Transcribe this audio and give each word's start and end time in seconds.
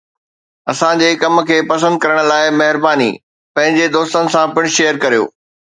اسان 0.71 0.93
جي 1.01 1.09
ڪم 1.21 1.35
کي 1.49 1.57
پسند 1.73 1.95
ڪرڻ 2.03 2.17
لاء 2.31 2.41
مهرباني! 2.63 3.11
پنهنجي 3.57 3.85
دوستن 3.99 4.23
سان 4.37 4.45
پڻ 4.55 4.63
شيئر 4.79 4.93
ڪريو. 5.05 5.23